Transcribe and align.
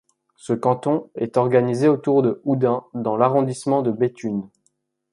Ce 0.35 0.53
canton 0.53 1.11
est 1.13 1.37
organisé 1.37 1.87
autour 1.87 2.23
de 2.23 2.41
Houdain 2.43 2.85
dans 2.95 3.17
l'arrondissement 3.17 3.83
de 3.83 3.91
Béthune. 3.91 4.49